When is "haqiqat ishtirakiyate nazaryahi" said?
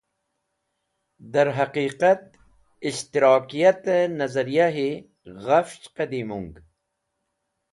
1.57-4.89